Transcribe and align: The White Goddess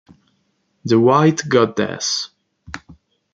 The 0.83 0.97
White 0.99 1.47
Goddess 1.47 2.31